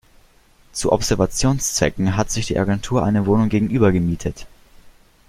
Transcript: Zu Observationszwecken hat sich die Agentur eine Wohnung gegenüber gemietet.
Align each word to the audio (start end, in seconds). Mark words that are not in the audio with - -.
Zu 0.71 0.91
Observationszwecken 0.93 2.17
hat 2.17 2.31
sich 2.31 2.47
die 2.47 2.57
Agentur 2.57 3.03
eine 3.03 3.27
Wohnung 3.27 3.49
gegenüber 3.49 3.91
gemietet. 3.91 4.47